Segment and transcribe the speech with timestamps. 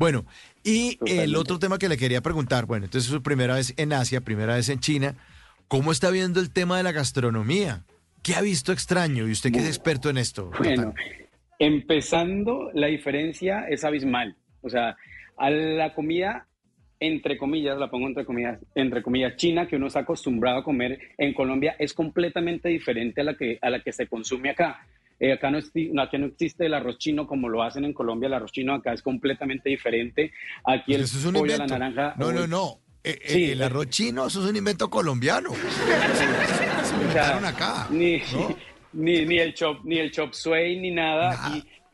[0.00, 0.24] Bueno,
[0.64, 3.92] y el otro tema que le quería preguntar, bueno, entonces es su primera vez en
[3.92, 5.14] Asia, primera vez en China,
[5.68, 7.84] ¿cómo está viendo el tema de la gastronomía?
[8.22, 9.28] ¿Qué ha visto extraño?
[9.28, 10.52] Y usted que es experto en esto.
[10.56, 10.94] Bueno,
[11.58, 14.36] empezando, la diferencia es abismal.
[14.62, 14.96] O sea,
[15.36, 16.46] a la comida,
[16.98, 20.98] entre comillas, la pongo entre comillas, entre comillas, china, que uno está acostumbrado a comer
[21.18, 24.80] en Colombia, es completamente diferente a la que, a la que se consume acá.
[25.20, 25.58] Eh, acá, no,
[26.02, 28.26] acá no existe el arroz chino como lo hacen en Colombia.
[28.26, 30.32] El arroz chino acá es completamente diferente.
[30.64, 32.14] Aquí el Eso es pollo a la naranja.
[32.16, 32.80] No, no, no.
[33.04, 35.50] Eh, eh, Sí, el arroz chino, eso es un invento colombiano.
[36.84, 37.86] Se inventaron acá.
[37.90, 38.56] Ni, ¿no?
[38.94, 41.30] ni, ni el chop, ni el chop suey, ni nada.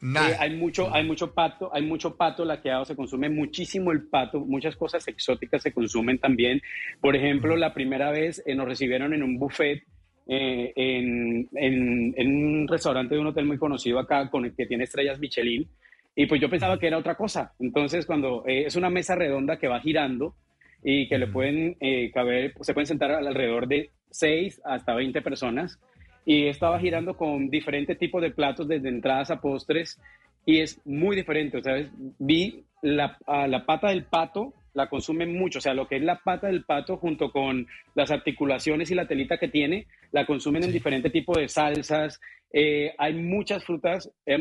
[0.00, 3.92] Nada, Y, eh, hay mucho, hay mucho pato, hay mucho pato laqueado, se consume muchísimo
[3.92, 6.60] el pato, muchas cosas exóticas se consumen también.
[7.00, 9.84] Por ejemplo, la primera vez eh, nos recibieron en un buffet
[10.26, 14.66] eh, en, en- en un restaurante de un hotel muy conocido acá, con el que
[14.66, 15.66] tiene estrellas Michelin.
[16.14, 17.52] Y pues yo pensaba que era otra cosa.
[17.60, 20.34] Entonces, cuando eh, es una mesa redonda que va girando
[20.82, 25.78] y que le pueden eh, caber, se pueden sentar alrededor de 6 hasta 20 personas.
[26.24, 30.00] Y estaba girando con diferentes tipos de platos, desde entradas a postres,
[30.44, 31.58] y es muy diferente.
[31.58, 35.58] O sea, vi la, a la pata del pato, la consumen mucho.
[35.58, 39.08] O sea, lo que es la pata del pato junto con las articulaciones y la
[39.08, 42.20] telita que tiene, la consumen en diferentes tipos de salsas.
[42.52, 44.36] Eh, hay muchas frutas, eh,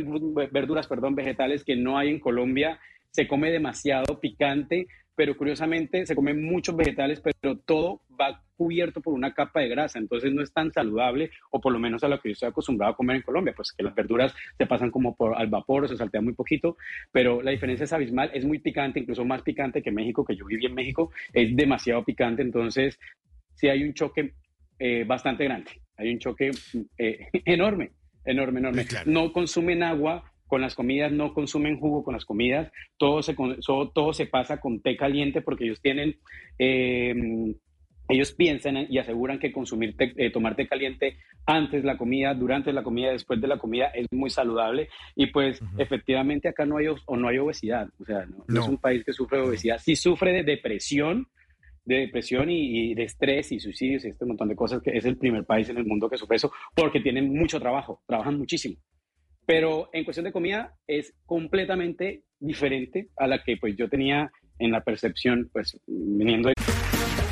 [0.52, 2.80] verduras, perdón, vegetales que no hay en Colombia.
[3.12, 9.14] Se come demasiado picante, pero curiosamente se comen muchos vegetales, pero todo va cubierto por
[9.14, 12.20] una capa de grasa, entonces no es tan saludable, o por lo menos a lo
[12.20, 15.16] que yo estoy acostumbrado a comer en Colombia, pues que las verduras se pasan como
[15.16, 16.78] por al vapor o se saltean muy poquito,
[17.12, 20.46] pero la diferencia es abismal, es muy picante, incluso más picante que México, que yo
[20.46, 22.98] viví en México, es demasiado picante, entonces
[23.56, 24.34] sí hay un choque
[24.80, 26.52] eh, bastante grande, hay un choque
[26.98, 27.92] eh, enorme,
[28.26, 28.86] enorme, enorme.
[28.86, 29.12] Claro.
[29.12, 34.14] No consumen agua con las comidas, no consumen jugo con las comidas, todo se, todo
[34.14, 36.18] se pasa con té caliente porque ellos tienen,
[36.60, 37.16] eh,
[38.08, 42.34] ellos piensan y aseguran que consumir té- eh, tomar té caliente antes de la comida,
[42.34, 46.78] durante la comida, después de la comida es muy saludable y pues efectivamente acá no
[46.78, 48.62] hay, o no hay obesidad, o sea, no, no No.
[48.62, 51.28] es un país que sufre de obesidad, sí sufre de depresión,
[51.84, 55.06] de depresión y, y de estrés y suicidios y este montón de cosas, que es
[55.06, 58.76] el primer país en el mundo que sufre eso, porque tienen mucho trabajo, trabajan muchísimo.
[59.46, 64.72] Pero en cuestión de comida es completamente diferente a la que pues yo tenía en
[64.72, 66.55] la percepción, pues viniendo de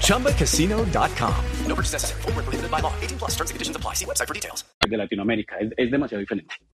[0.00, 1.44] ChumbaCasino.com.
[1.66, 2.22] No purchase necessary.
[2.22, 2.94] Void where prohibited by law.
[3.02, 3.94] 18 plus terms and conditions apply.
[3.94, 4.64] See website for details.
[4.88, 6.54] de Latinoamérica, es, es demasiado diferente.